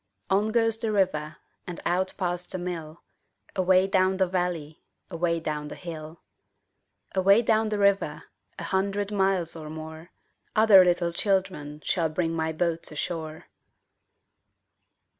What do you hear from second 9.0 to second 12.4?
miles or more, Other little children Shall bring